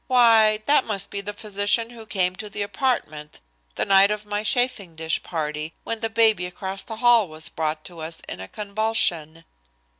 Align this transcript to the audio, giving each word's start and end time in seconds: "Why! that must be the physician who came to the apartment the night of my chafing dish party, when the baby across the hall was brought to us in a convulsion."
"Why! 0.07 0.57
that 0.65 0.87
must 0.87 1.11
be 1.11 1.21
the 1.21 1.31
physician 1.31 1.91
who 1.91 2.07
came 2.07 2.35
to 2.37 2.49
the 2.49 2.63
apartment 2.63 3.39
the 3.75 3.85
night 3.85 4.09
of 4.09 4.25
my 4.25 4.43
chafing 4.43 4.95
dish 4.95 5.21
party, 5.21 5.75
when 5.83 5.99
the 5.99 6.09
baby 6.09 6.47
across 6.47 6.81
the 6.83 6.95
hall 6.95 7.27
was 7.27 7.49
brought 7.49 7.85
to 7.85 7.99
us 7.99 8.21
in 8.27 8.39
a 8.39 8.47
convulsion." 8.47 9.43